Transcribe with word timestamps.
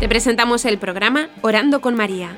Te 0.00 0.08
presentamos 0.08 0.64
el 0.64 0.78
programa 0.78 1.28
Orando 1.42 1.80
con 1.80 1.96
María. 1.96 2.30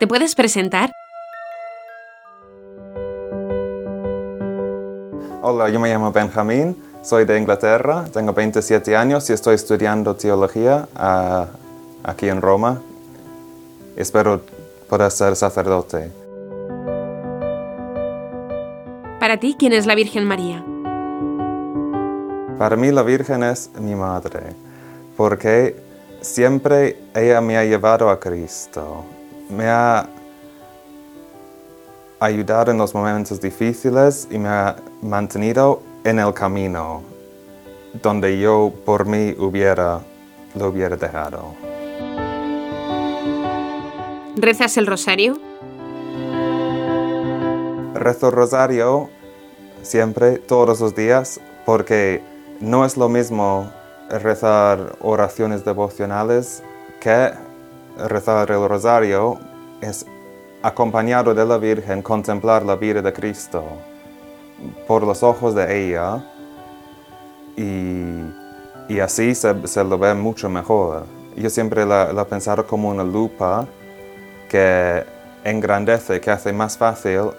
¿Te 0.00 0.08
puedes 0.08 0.34
presentar? 0.34 0.90
Hola, 5.40 5.68
yo 5.68 5.78
me 5.78 5.88
llamo 5.88 6.10
Benjamín, 6.10 6.76
soy 7.04 7.24
de 7.24 7.38
Inglaterra, 7.38 8.06
tengo 8.12 8.32
27 8.32 8.96
años 8.96 9.30
y 9.30 9.34
estoy 9.34 9.54
estudiando 9.54 10.16
teología 10.16 10.88
ah, 10.96 11.46
aquí 12.02 12.28
en 12.28 12.42
Roma. 12.42 12.82
Espero 13.96 14.40
poder 14.88 15.12
ser 15.12 15.36
sacerdote. 15.36 16.23
Para 19.34 19.40
ti, 19.40 19.56
¿quién 19.58 19.72
es 19.72 19.84
la 19.84 19.96
Virgen 19.96 20.26
María? 20.26 20.64
Para 22.56 22.76
mí 22.76 22.92
la 22.92 23.02
Virgen 23.02 23.42
es 23.42 23.68
mi 23.80 23.96
madre, 23.96 24.54
porque 25.16 25.74
siempre 26.20 26.96
ella 27.16 27.40
me 27.40 27.56
ha 27.56 27.64
llevado 27.64 28.10
a 28.10 28.20
Cristo, 28.20 29.02
me 29.50 29.66
ha 29.66 30.08
ayudado 32.20 32.70
en 32.70 32.78
los 32.78 32.94
momentos 32.94 33.40
difíciles 33.40 34.28
y 34.30 34.38
me 34.38 34.48
ha 34.50 34.76
mantenido 35.02 35.82
en 36.04 36.20
el 36.20 36.32
camino 36.32 37.02
donde 38.04 38.38
yo 38.38 38.72
por 38.84 39.04
mí 39.04 39.34
hubiera 39.36 39.98
lo 40.54 40.68
hubiera 40.68 40.94
dejado. 40.94 41.56
¿Rezas 44.36 44.76
el 44.76 44.86
rosario? 44.86 45.40
Rezo 47.94 48.28
el 48.28 48.32
rosario 48.32 49.10
siempre, 49.84 50.38
todos 50.38 50.80
los 50.80 50.94
días, 50.94 51.40
porque 51.64 52.22
no 52.60 52.84
es 52.84 52.96
lo 52.96 53.08
mismo 53.08 53.70
rezar 54.10 54.96
oraciones 55.00 55.64
devocionales 55.64 56.62
que 57.00 57.30
rezar 58.08 58.50
el 58.50 58.68
rosario. 58.68 59.38
Es 59.80 60.06
acompañado 60.62 61.34
de 61.34 61.44
la 61.44 61.58
Virgen, 61.58 62.02
contemplar 62.02 62.64
la 62.64 62.76
vida 62.76 63.02
de 63.02 63.12
Cristo 63.12 63.62
por 64.86 65.02
los 65.02 65.22
ojos 65.22 65.54
de 65.54 65.84
ella 65.84 66.24
y, 67.56 68.98
así 69.00 69.34
se, 69.34 69.84
lo 69.84 69.98
ve 69.98 70.14
mucho 70.14 70.48
mejor. 70.48 71.04
Yo 71.36 71.50
siempre 71.50 71.84
la, 71.84 72.12
la 72.12 72.22
he 72.22 72.24
pensado 72.24 72.66
como 72.66 72.88
una 72.88 73.04
lupa 73.04 73.66
que 74.48 75.04
engrandece, 75.44 76.20
que 76.20 76.30
hace 76.30 76.52
más 76.52 76.78
fácil 76.78 77.30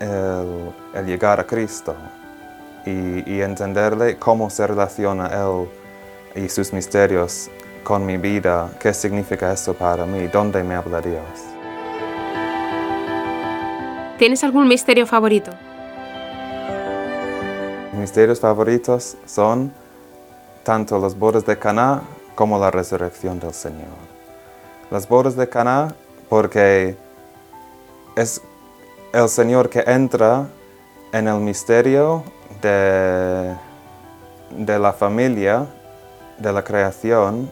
el, 0.00 1.06
llegar 1.06 1.40
a 1.40 1.44
Cristo 1.44 1.94
y, 2.84 3.30
y, 3.30 3.40
entenderle 3.40 4.16
cómo 4.18 4.50
se 4.50 4.66
relaciona 4.66 5.28
Él 5.28 5.68
y 6.34 6.48
sus 6.48 6.72
misterios 6.72 7.50
con 7.82 8.04
mi 8.04 8.16
vida, 8.16 8.70
qué 8.80 8.92
significa 8.92 9.52
eso 9.52 9.74
para 9.74 10.06
mí, 10.06 10.26
dónde 10.26 10.62
me 10.62 10.74
habla 10.74 11.00
Dios. 11.00 11.22
¿Tienes 14.18 14.42
algún 14.44 14.66
misterio 14.66 15.06
favorito? 15.06 15.52
Mis 17.92 18.00
misterios 18.00 18.40
favoritos 18.40 19.16
son 19.26 19.72
tanto 20.62 20.98
las 20.98 21.18
bodas 21.18 21.44
de 21.46 21.58
Caná 21.58 22.02
como 22.34 22.58
la 22.58 22.70
resurrección 22.70 23.38
del 23.38 23.52
Señor. 23.52 23.96
Las 24.90 25.08
bodas 25.08 25.36
de 25.36 25.48
Caná 25.48 25.94
porque 26.28 26.96
es 28.16 28.40
el 29.16 29.28
Señor 29.30 29.70
que 29.70 29.82
entra 29.86 30.46
en 31.10 31.26
el 31.26 31.40
misterio 31.40 32.22
de, 32.60 33.54
de 34.50 34.78
la 34.78 34.92
familia, 34.92 35.66
de 36.36 36.52
la 36.52 36.62
creación, 36.62 37.50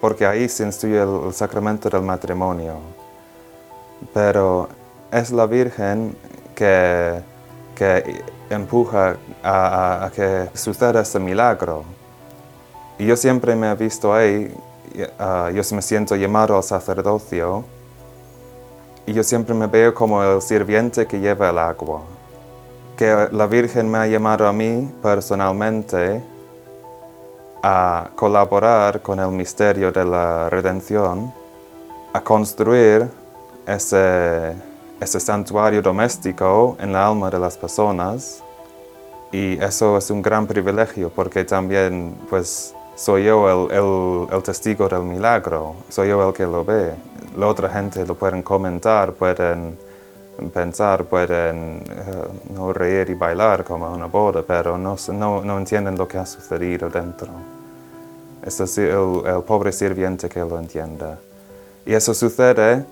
porque 0.00 0.26
ahí 0.26 0.48
se 0.48 0.64
instituye 0.64 1.00
el 1.00 1.32
sacramento 1.32 1.88
del 1.88 2.02
matrimonio. 2.02 2.78
Pero 4.12 4.68
es 5.12 5.30
la 5.30 5.46
Virgen 5.46 6.16
que, 6.56 7.22
que 7.76 8.22
empuja 8.50 9.16
a, 9.44 10.10
que 10.12 10.50
suceda 10.54 11.02
ese 11.02 11.20
milagro. 11.20 11.84
Y 12.98 13.06
yo 13.06 13.16
siempre 13.16 13.54
me 13.54 13.70
he 13.70 13.74
visto 13.76 14.12
ahí, 14.12 14.52
uh, 15.20 15.50
yo 15.50 15.62
me 15.72 15.82
siento 15.82 16.16
llamado 16.16 16.56
al 16.56 16.64
sacerdocio, 16.64 17.64
y 19.06 19.12
yo 19.12 19.22
siempre 19.22 19.54
me 19.54 19.66
veo 19.66 19.94
como 19.94 20.22
el 20.22 20.42
sirviente 20.42 21.06
que 21.06 21.18
lleva 21.18 21.50
el 21.50 21.58
agua. 21.58 22.02
Que 22.96 23.28
la 23.30 23.46
Virgen 23.46 23.90
me 23.90 23.98
ha 23.98 24.06
llamado 24.06 24.46
a 24.46 24.52
mí 24.52 24.90
personalmente 25.02 26.22
a 27.62 28.10
colaborar 28.14 29.02
con 29.02 29.20
el 29.20 29.28
misterio 29.28 29.92
de 29.92 30.04
la 30.04 30.50
redención, 30.50 31.32
a 32.12 32.20
construir 32.20 33.08
ese 33.66 34.54
ese 35.00 35.20
santuario 35.20 35.82
doméstico 35.82 36.76
en 36.80 36.92
la 36.92 37.06
alma 37.06 37.30
de 37.30 37.38
las 37.38 37.56
personas 37.56 38.42
y 39.30 39.62
eso 39.62 39.98
es 39.98 40.10
un 40.10 40.22
gran 40.22 40.46
privilegio 40.46 41.10
porque 41.10 41.44
también 41.44 42.16
pues 42.30 42.74
soy 42.94 43.24
yo 43.24 43.68
el, 44.30 44.42
testigo 44.42 44.88
del 44.88 45.02
milagro, 45.02 45.74
soy 45.90 46.08
yo 46.08 46.26
el 46.26 46.34
que 46.34 46.44
lo 46.44 46.64
ve. 46.64 46.94
La 47.36 47.46
otra 47.46 47.68
gente 47.68 48.04
lo 48.06 48.14
pueden 48.14 48.42
comentar, 48.42 49.12
pueden 49.12 49.78
pensar, 50.52 51.04
pueden 51.04 51.82
eh, 51.88 52.52
no 52.54 52.72
reír 52.72 53.10
y 53.10 53.14
bailar 53.14 53.64
como 53.64 53.92
una 53.92 54.06
boda, 54.06 54.42
pero 54.46 54.76
no, 54.76 54.96
no, 55.12 55.58
entienden 55.58 55.96
lo 55.96 56.06
que 56.06 56.18
ha 56.18 56.26
sucedido 56.26 56.88
dentro. 56.88 57.28
Es 58.42 58.60
el, 58.78 59.22
el 59.26 59.42
pobre 59.46 59.72
sirviente 59.72 60.28
que 60.28 60.40
lo 60.40 60.58
entiende. 60.58 61.16
Y 61.84 61.94
eso 61.94 62.14
sucede 62.14 62.84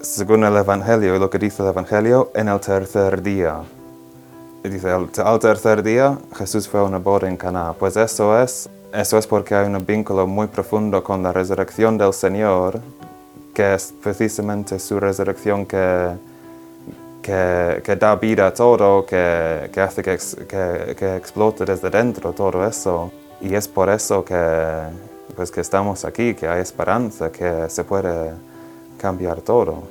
según 0.00 0.44
el 0.44 0.56
Evangelio, 0.56 1.18
lo 1.18 1.28
que 1.28 1.38
dice 1.38 1.62
el 1.62 1.68
Evangelio, 1.68 2.30
en 2.34 2.48
el 2.48 2.60
tercer 2.60 3.22
día. 3.22 3.60
Y 4.64 4.68
dice, 4.68 4.90
al 4.90 5.38
tercer 5.38 5.82
día 5.82 6.18
Jesús 6.36 6.68
fue 6.68 6.80
a 6.80 6.84
una 6.84 6.98
boda 6.98 7.28
en 7.28 7.36
Caná. 7.36 7.74
Pues 7.78 7.96
eso 7.96 8.40
es, 8.40 8.68
eso 8.92 9.18
es 9.18 9.26
porque 9.26 9.54
hay 9.54 9.66
un 9.66 9.84
vínculo 9.86 10.26
muy 10.26 10.48
profundo 10.48 11.02
con 11.02 11.22
la 11.22 11.32
resurrección 11.32 11.96
del 11.96 12.12
Señor, 12.12 12.80
que 13.54 13.74
es 13.74 13.94
precisamente 14.02 14.78
su 14.78 14.98
resurrección 14.98 15.66
que, 15.66 16.10
que, 17.22 17.96
da 17.96 18.16
vida 18.16 18.48
a 18.48 18.54
todo, 18.54 19.06
que, 19.06 19.70
hace 19.76 20.02
que, 20.02 20.18
que, 20.96 21.16
explote 21.16 21.64
desde 21.64 21.90
dentro 21.90 22.32
todo 22.32 22.66
eso. 22.66 23.12
Y 23.40 23.54
es 23.54 23.68
por 23.68 23.88
eso 23.88 24.24
que, 24.24 24.34
pues, 25.36 25.50
que 25.50 25.60
estamos 25.60 26.04
aquí, 26.04 26.34
que 26.34 26.48
hay 26.48 26.60
esperanza, 26.60 27.30
que 27.30 27.68
se 27.68 27.84
puede 27.84 28.32
cambiar 28.98 29.40
todo. 29.40 29.84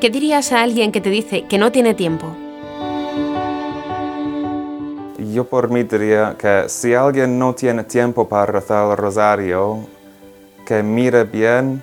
¿Qué 0.00 0.10
dirías 0.10 0.52
a 0.52 0.62
alguien 0.62 0.90
que 0.90 1.00
te 1.00 1.10
dice 1.10 1.46
que 1.46 1.58
no 1.58 1.70
tiene 1.70 1.94
tiempo? 1.94 2.41
Yo 5.32 5.44
por 5.44 5.70
mí 5.70 5.82
diría 5.84 6.36
que 6.36 6.68
si 6.68 6.92
alguien 6.92 7.38
no 7.38 7.54
tiene 7.54 7.84
tiempo 7.84 8.28
para 8.28 8.44
rezar 8.44 8.90
el 8.90 8.96
rosario, 8.98 9.78
que 10.66 10.82
mire 10.82 11.24
bien 11.24 11.80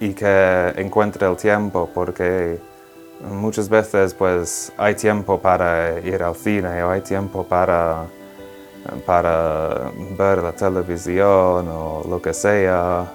y 0.00 0.12
que 0.12 0.74
encuentre 0.76 1.26
el 1.26 1.34
tiempo, 1.36 1.88
porque 1.94 2.58
muchas 3.22 3.70
veces 3.70 4.12
pues 4.12 4.70
hay 4.76 4.94
tiempo 4.96 5.38
para 5.38 5.98
ir 6.00 6.22
al 6.22 6.34
cine 6.34 6.82
o 6.82 6.90
hay 6.90 7.00
tiempo 7.00 7.42
para, 7.44 8.04
para 9.06 9.90
ver 10.18 10.42
la 10.42 10.52
televisión 10.52 11.68
o 11.68 12.02
lo 12.06 12.20
que 12.20 12.34
sea, 12.34 13.06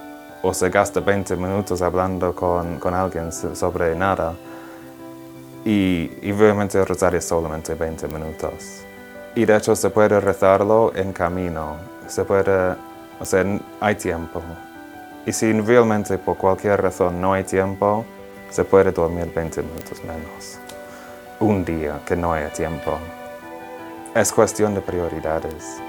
o 0.41 0.51
se 0.51 0.69
gasta 0.71 0.99
20 0.99 1.35
minutos 1.35 1.83
hablando 1.83 2.33
con, 2.33 2.79
con 2.79 2.95
alguien 2.95 3.31
sobre 3.31 3.95
nada. 3.95 4.33
Y, 5.63 6.09
y 6.23 6.31
realmente 6.31 6.79
el 6.79 6.87
rosario 6.87 7.19
es 7.19 7.25
solamente 7.25 7.75
20 7.75 8.07
minutos. 8.07 8.85
Y 9.35 9.43
de 9.43 9.57
hecho 9.57 9.75
se 9.75 9.89
puede 9.89 10.21
rezarlo 10.21 10.93
en 10.95 11.11
camino, 11.11 11.75
se 12.07 12.23
puede, 12.23 12.75
o 13.19 13.25
sea, 13.25 13.43
hay 13.81 13.95
tiempo. 13.95 14.41
Y 15.25 15.33
si 15.33 15.51
realmente 15.51 16.17
por 16.17 16.37
cualquier 16.37 16.81
razón 16.81 17.19
no 17.19 17.33
hay 17.33 17.43
tiempo, 17.43 18.05
se 18.49 18.63
puede 18.63 18.93
dormir 18.93 19.29
20 19.35 19.61
minutos 19.61 20.01
menos. 20.05 20.57
Un 21.41 21.65
día 21.65 21.99
que 22.05 22.15
no 22.15 22.31
haya 22.31 22.49
tiempo. 22.49 22.97
Es 24.15 24.31
cuestión 24.31 24.73
de 24.73 24.79
prioridades. 24.79 25.81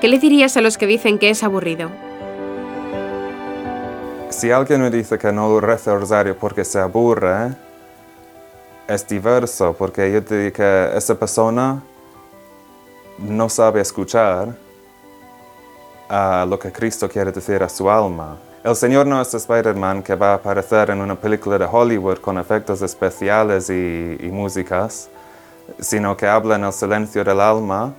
¿Qué 0.00 0.08
le 0.08 0.18
dirías 0.18 0.56
a 0.56 0.60
los 0.60 0.76
que 0.76 0.86
dicen 0.86 1.20
que 1.20 1.30
es 1.30 1.44
aburrido? 1.44 1.90
Si 4.30 4.50
alguien 4.50 4.80
me 4.80 4.90
dice 4.90 5.18
que 5.18 5.30
no 5.30 5.60
reza 5.60 5.92
el 5.92 6.00
rosario 6.00 6.36
porque 6.36 6.64
se 6.64 6.80
aburre, 6.80 7.50
es 8.90 9.06
diverso, 9.06 9.72
porque 9.78 10.10
yo 10.10 10.20
digo 10.20 10.52
que 10.52 10.90
esa 10.96 11.14
persona 11.14 11.80
no 13.18 13.48
sabe 13.48 13.80
escuchar 13.80 14.56
a 16.08 16.44
lo 16.48 16.58
que 16.58 16.72
Cristo 16.72 17.08
quiere 17.08 17.30
decir 17.30 17.62
a 17.62 17.68
su 17.68 17.88
alma. 17.88 18.36
El 18.64 18.74
Señor 18.74 19.06
no 19.06 19.20
es 19.20 19.32
Spider-Man 19.32 20.02
que 20.02 20.16
va 20.16 20.32
a 20.32 20.34
aparecer 20.34 20.90
en 20.90 21.00
una 21.00 21.14
película 21.14 21.56
de 21.56 21.66
Hollywood 21.70 22.18
con 22.18 22.36
efectos 22.36 22.82
especiales 22.82 23.70
y, 23.70 24.28
músicas, 24.32 25.08
sino 25.78 26.16
que 26.16 26.26
habla 26.26 26.56
en 26.56 26.64
el 26.64 26.72
silencio 26.72 27.22
del 27.22 27.40
alma 27.40 27.94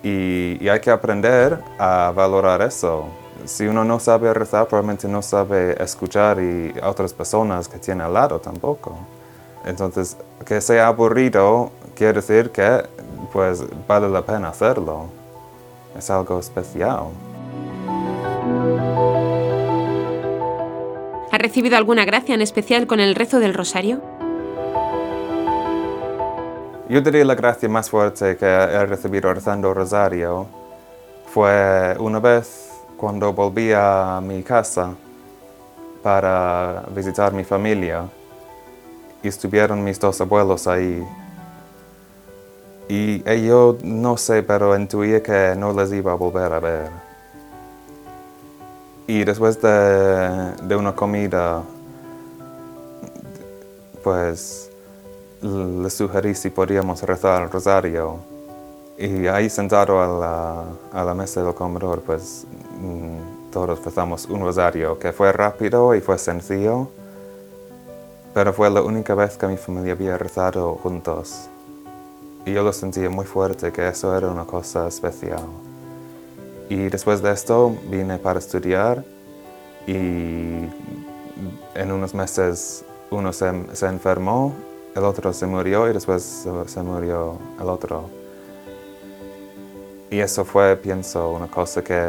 y, 0.00 0.68
hay 0.68 0.78
que 0.80 0.92
aprender 0.92 1.58
a 1.76 2.12
valorar 2.14 2.62
eso. 2.62 3.06
Si 3.46 3.66
uno 3.66 3.82
no 3.82 3.98
sabe 3.98 4.32
rezar, 4.32 4.68
probablemente 4.68 5.08
no 5.08 5.22
sabe 5.22 5.82
escuchar 5.82 6.38
y 6.40 6.72
otras 6.84 7.12
personas 7.12 7.66
que 7.66 7.78
tiene 7.78 8.04
al 8.04 8.14
lado 8.14 8.38
tampoco. 8.38 8.96
Entonces, 9.64 10.16
que 10.46 10.60
sea 10.60 10.86
aburrido 10.88 11.70
quiere 11.94 12.14
decir 12.14 12.50
que 12.50 12.82
pues 13.32 13.62
vale 13.86 14.08
la 14.08 14.22
pena 14.22 14.48
hacerlo. 14.48 15.06
Es 15.96 16.10
algo 16.10 16.38
especial. 16.38 17.08
¿Ha 21.32 21.38
recibido 21.38 21.76
alguna 21.76 22.04
gracia 22.04 22.34
en 22.34 22.42
especial 22.42 22.86
con 22.86 23.00
el 23.00 23.14
rezo 23.14 23.38
del 23.38 23.54
rosario? 23.54 24.00
Yo 26.88 27.00
diría 27.02 27.24
la 27.24 27.36
gracia 27.36 27.68
más 27.68 27.88
fuerte 27.88 28.36
que 28.36 28.46
he 28.46 28.86
recibido 28.86 29.32
rezando 29.32 29.68
el 29.68 29.76
rosario 29.76 30.46
fue 31.26 31.94
una 32.00 32.18
vez 32.18 32.70
cuando 32.96 33.32
volví 33.32 33.72
a 33.72 34.20
mi 34.20 34.42
casa 34.42 34.92
para 36.02 36.82
visitar 36.92 37.32
mi 37.32 37.44
familia 37.44 38.08
estuvieron 39.28 39.82
mis 39.84 39.98
dos 40.00 40.20
abuelos 40.20 40.66
ahí. 40.66 41.06
Y 42.88 43.22
yo 43.46 43.78
no 43.84 44.16
sé, 44.16 44.42
pero 44.42 44.76
intuía 44.76 45.22
que 45.22 45.54
no 45.56 45.72
les 45.72 45.92
iba 45.92 46.12
a 46.12 46.16
volver 46.16 46.52
a 46.52 46.58
ver. 46.58 47.10
Y 49.06 49.24
después 49.24 49.60
de, 49.60 50.76
una 50.76 50.94
comida, 50.94 51.62
pues 54.04 54.70
le 55.42 55.90
sugerí 55.90 56.32
si 56.34 56.50
podíamos 56.50 57.02
rezar 57.02 57.42
el 57.42 57.50
rosario. 57.50 58.18
Y 58.96 59.26
ahí 59.26 59.50
sentado 59.50 60.00
a 60.00 61.04
la, 61.04 61.14
mesa 61.14 61.42
del 61.42 61.54
comedor, 61.54 62.02
pues 62.02 62.46
mm, 62.80 63.50
todos 63.50 63.84
rezamos 63.84 64.26
un 64.26 64.42
rosario 64.42 64.98
que 64.98 65.12
fue 65.12 65.32
rápido 65.32 65.94
y 65.94 66.00
fue 66.00 66.16
sencillo, 66.16 66.88
pero 68.32 68.52
fue 68.52 68.70
la 68.70 68.82
única 68.82 69.14
vez 69.14 69.36
que 69.36 69.46
mi 69.46 69.56
familia 69.56 69.92
había 69.92 70.16
rezado 70.16 70.74
juntos. 70.76 71.48
Y 72.46 72.52
yo 72.52 72.62
lo 72.62 72.72
sentía 72.72 73.10
muy 73.10 73.26
fuerte, 73.26 73.72
que 73.72 73.88
eso 73.88 74.16
era 74.16 74.28
una 74.28 74.44
cosa 74.44 74.86
especial. 74.88 75.44
Y 76.68 76.88
después 76.88 77.20
de 77.20 77.32
esto 77.32 77.74
vine 77.90 78.18
para 78.18 78.38
estudiar 78.38 79.04
y 79.86 80.68
en 81.74 81.92
unos 81.92 82.14
meses 82.14 82.84
uno 83.10 83.32
se, 83.32 83.48
enfermó, 83.48 84.54
el 84.94 85.04
otro 85.04 85.32
se 85.32 85.46
murió 85.46 85.90
y 85.90 85.92
después 85.92 86.46
se, 86.66 86.82
murió 86.82 87.36
el 87.60 87.68
otro. 87.68 88.08
Y 90.10 90.20
eso 90.20 90.44
fue, 90.44 90.76
pienso, 90.76 91.30
una 91.30 91.48
cosa 91.48 91.82
que, 91.82 92.00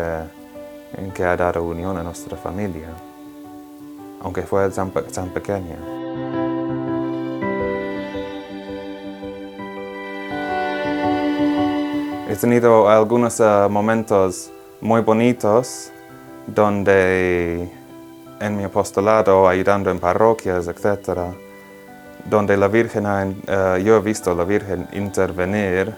que 1.13 1.23
ha 1.23 1.35
dado 1.35 1.63
unión 1.63 1.97
a 1.97 2.03
nuestra 2.03 2.37
familia, 2.37 2.89
aunque 4.21 4.43
fue 4.43 4.69
tan, 4.69 4.91
tan 4.91 5.29
pequeña. 5.29 6.00
He 12.31 12.35
tenido 12.37 12.87
algunos 12.87 13.41
eh, 13.41 13.67
momentos 13.69 14.53
muy 14.79 15.01
bonitos 15.01 15.91
donde 16.47 17.69
en 18.39 18.55
mi 18.55 18.63
apostolado, 18.63 19.49
ayudando 19.49 19.91
en 19.91 19.99
parroquias, 19.99 20.65
etc., 20.69 21.19
donde 22.23 22.55
la 22.55 22.69
Virgen, 22.69 23.05
eh, 23.45 23.83
yo 23.83 23.97
he 23.97 23.99
visto 23.99 24.31
a 24.31 24.33
la 24.33 24.45
Virgen 24.45 24.87
intervenir 24.93 25.93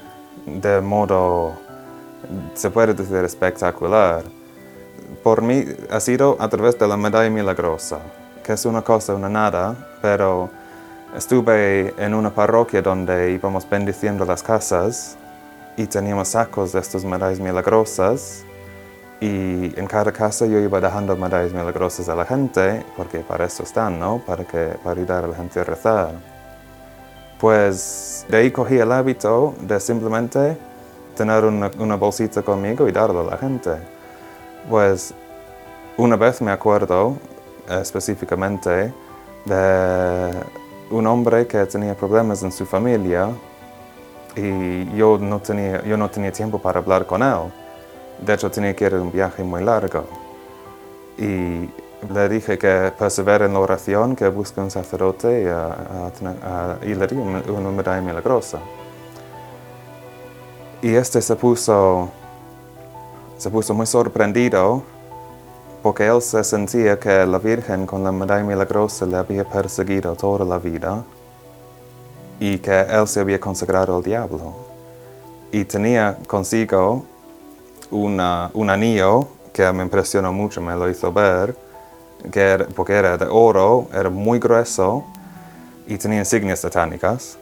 de 0.48 0.82
modo, 0.82 1.54
se 2.56 2.72
puede 2.72 2.96
decir, 2.96 3.18
espectacular. 3.18 4.24
Por 5.22 5.44
mí 5.44 5.64
ha 5.92 6.00
sido 6.00 6.36
a 6.40 6.50
través 6.50 6.80
de 6.80 6.88
la 6.88 6.98
medalla 6.98 7.30
milagrosa, 7.30 8.00
que 8.44 8.54
es 8.54 8.66
una 8.66 8.82
cosa, 8.82 9.14
una 9.14 9.30
nada, 9.30 9.76
pero 10.02 10.50
estuve 11.16 11.94
en 12.04 12.16
una 12.16 12.32
parroquia 12.32 12.82
donde 12.82 13.34
íbamos 13.34 13.70
bendiciendo 13.70 14.26
las 14.26 14.42
casas 14.42 15.16
y 15.78 15.88
teníamos 15.88 16.30
sacos 16.30 16.74
de 16.74 16.80
estas 16.80 17.04
medallas 17.04 17.40
milagrosas 17.40 18.46
y 19.20 19.80
en 19.80 19.88
cada 19.88 20.12
casa 20.12 20.46
yo 20.46 20.60
iba 20.60 20.82
dejando 20.82 21.16
medallas 21.16 21.54
milagrosas 21.54 22.10
a 22.10 22.16
la 22.16 22.26
gente, 22.26 22.86
porque 22.98 23.20
para 23.20 23.46
eso 23.46 23.64
están, 23.64 23.98
¿no? 23.98 24.22
Para, 24.26 24.44
que, 24.44 24.76
para 24.84 25.00
ayudar 25.00 25.24
a 25.24 25.28
la 25.28 25.36
gente 25.36 25.62
a 25.62 25.64
rezar. 25.64 26.12
Pues 27.40 28.26
de 28.28 28.38
ahí 28.38 28.52
cogí 28.52 28.78
el 28.78 28.92
hábito 28.92 29.56
de 29.62 29.80
simplemente 29.80 30.58
tener 31.16 31.46
una, 31.46 31.72
una 31.80 31.96
bolsita 31.96 32.42
conmigo 32.42 32.88
y 32.88 32.92
darlo 32.92 33.22
a 33.22 33.32
la 33.32 33.38
gente. 33.38 33.72
Pues 34.70 35.14
una 35.96 36.18
vez 36.18 36.42
me 36.42 36.52
acuerdo 36.52 37.16
específicamente 37.70 38.94
de 39.46 40.32
un 40.90 41.08
hombre 41.08 41.48
que 41.48 41.66
tenía 41.66 41.96
problemas 41.96 42.44
en 42.44 42.52
su 42.52 42.66
familia 42.66 43.30
y 44.36 44.96
yo 44.96 45.18
no 45.20 45.40
tenía, 45.40 45.84
yo 45.84 45.98
no 45.98 46.10
tenía 46.10 46.32
tiempo 46.32 46.60
para 46.60 46.80
hablar 46.80 47.06
con 47.06 47.22
él. 47.22 47.52
De 48.20 48.34
hecho, 48.34 48.50
tenía 48.50 48.76
que 48.76 48.86
ir 48.86 48.94
a 48.94 49.02
un 49.02 49.12
viaje 49.12 49.44
muy 49.44 49.64
largo. 49.64 50.06
Y 51.18 51.70
le 52.12 52.30
dije 52.30 52.58
que 52.58 52.92
persevere 52.98 53.46
en 53.46 53.54
la 53.54 53.60
oración, 53.60 54.16
que 54.16 54.28
busque 54.28 54.60
un 54.60 54.72
sacerdote 54.72 55.44
y, 56.82 56.96
le 56.96 57.08
di 57.08 57.16
una, 57.16 57.70
medalla 57.70 58.02
milagrosa. 58.02 58.60
Y 60.82 60.96
este 60.96 61.22
se 61.22 61.36
puso, 61.36 62.10
se 63.38 63.50
puso 63.50 63.74
muy 63.74 63.86
sorprendido 63.86 64.84
porque 65.82 66.08
él 66.08 66.22
se 66.22 66.44
sentía 66.44 67.00
que 67.00 67.26
la 67.26 67.40
Virgen 67.40 67.86
con 67.86 68.04
la 68.04 68.12
medalla 68.12 68.44
milagrosa 68.44 69.06
le 69.06 69.18
había 69.18 69.44
perseguido 69.44 70.16
toda 70.16 70.46
la 70.46 70.58
vida 70.58 71.04
y 72.44 72.58
que 72.58 72.82
él 72.82 73.08
se 73.08 73.22
había 73.22 73.40
consagrado 73.40 73.96
al 73.96 74.04
diablo. 74.04 74.54
Y 75.50 75.64
tenía 75.64 76.18
consigo 76.28 77.06
una, 77.90 78.52
un 78.54 78.70
anillo 78.70 79.30
que 79.54 79.72
me 79.72 79.82
impresionó 79.82 80.34
mucho, 80.34 80.60
me 80.60 80.76
lo 80.76 80.90
hizo 80.90 81.14
ver, 81.14 81.56
que 82.30 82.68
porque 82.76 82.96
era 82.96 83.18
de 83.18 83.28
oro, 83.30 83.88
era 83.94 84.10
muy 84.10 84.40
grueso 84.40 85.06
y 85.88 85.98
tenía 85.98 86.20
insignias 86.20 86.60
satánicas. 86.60 87.38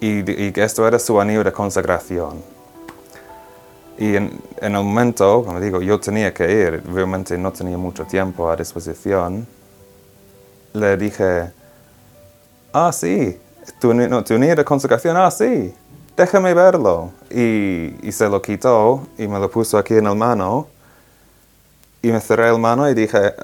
Y, 0.00 0.28
y 0.32 0.52
esto 0.56 0.84
era 0.88 0.98
su 0.98 1.20
anillo 1.20 1.44
de 1.44 1.52
consagración. 1.52 2.42
Y 3.98 4.16
en, 4.16 4.40
en, 4.60 4.74
el 4.74 4.82
momento, 4.82 5.44
como 5.44 5.60
digo, 5.60 5.80
yo 5.80 6.00
tenía 6.00 6.34
que 6.34 6.50
ir, 6.50 6.82
realmente 6.92 7.38
no 7.38 7.52
tenía 7.52 7.78
mucho 7.78 8.04
tiempo 8.04 8.50
a 8.50 8.56
disposición, 8.56 9.46
le 10.72 10.96
dije, 10.96 11.52
ah, 12.72 12.90
sí, 12.92 13.38
tu, 13.80 13.92
no, 13.94 14.24
tu 14.24 14.38
de 14.38 14.64
consagración, 14.64 15.16
ah, 15.16 15.30
sí, 15.30 15.74
déjame 16.16 16.54
verlo. 16.54 17.12
Y, 17.30 17.94
y, 18.02 18.12
se 18.12 18.28
lo 18.28 18.40
quitó 18.40 19.06
y 19.18 19.26
me 19.26 19.38
lo 19.38 19.50
puso 19.50 19.78
aquí 19.78 19.94
en 19.94 20.06
el 20.06 20.16
mano. 20.16 20.68
Y 22.02 22.08
me 22.12 22.20
cerré 22.20 22.48
el 22.48 22.58
mano 22.58 22.88
y 22.88 22.94
dije, 22.94 23.34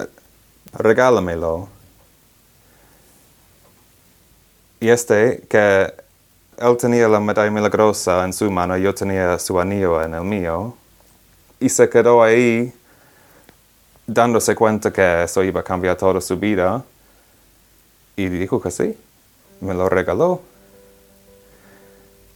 regálamelo. 0.73 1.67
Y 4.79 4.89
este, 4.89 5.43
que 5.49 5.93
él 6.57 6.77
tenía 6.77 7.07
la 7.07 7.19
medalla 7.19 7.51
milagrosa 7.51 8.25
en 8.25 8.33
su 8.33 8.49
mano, 8.51 8.77
yo 8.77 8.93
tenía 8.93 9.37
su 9.39 9.59
anillo 9.59 10.01
en 10.01 10.13
el 10.13 10.23
mío. 10.23 10.75
Y 11.59 11.69
se 11.69 11.89
quedó 11.89 12.23
ahí 12.23 12.73
dándose 14.05 14.55
cuenta 14.55 14.91
que 14.91 15.23
eso 15.23 15.43
iba 15.43 15.61
a 15.61 15.63
cambiar 15.63 15.95
toda 15.97 16.19
su 16.21 16.37
vida. 16.37 16.83
Y 18.15 18.27
dijo 18.27 18.61
que 18.61 18.71
sí 18.71 18.97
me 19.63 19.73
lo 19.73 19.89
regaló. 19.89 20.41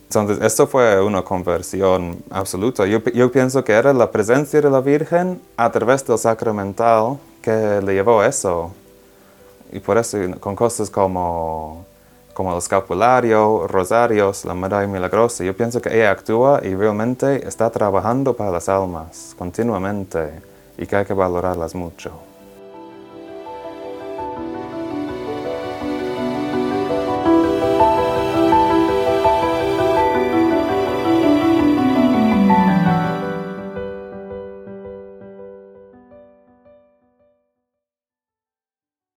Entonces, 0.07 0.39
esto 0.41 0.67
fue 0.67 1.01
una 1.01 1.21
conversión 1.21 2.23
absoluta. 2.29 2.85
Yo, 2.85 3.31
pienso 3.31 3.63
que 3.63 3.73
era 3.73 3.91
la 3.93 4.09
presencia 4.09 4.61
de 4.61 4.69
la 4.69 4.79
Virgen 4.79 5.41
a 5.57 5.69
través 5.69 6.05
del 6.05 6.17
sacramental 6.17 7.17
que 7.41 7.81
le 7.83 7.93
llevó 7.93 8.23
eso. 8.23 8.71
Y 9.71 9.79
por 9.79 9.97
eso, 9.97 10.17
con 10.39 10.55
cosas 10.55 10.89
como, 10.89 11.85
como 12.33 12.53
el 12.53 12.57
escapulario, 12.59 13.67
rosarios, 13.67 14.45
la 14.45 14.53
medalla 14.53 14.87
milagrosa, 14.87 15.43
yo 15.43 15.55
pienso 15.55 15.81
que 15.81 15.93
ella 15.93 16.11
actúa 16.11 16.61
y 16.63 16.73
realmente 16.73 17.45
está 17.45 17.69
trabajando 17.69 18.33
para 18.33 18.49
las 18.49 18.69
almas 18.69 19.35
continuamente 19.37 20.39
y 20.77 20.85
que 20.85 20.95
hay 20.95 21.05
que 21.05 21.13
valorarlas 21.13 21.75
mucho. 21.75 22.11